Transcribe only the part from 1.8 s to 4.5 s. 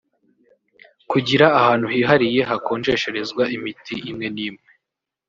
hihariye hakonjesherezwa imiti imwe